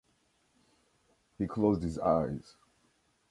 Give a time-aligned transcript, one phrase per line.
[1.37, 2.55] He closed his eyes.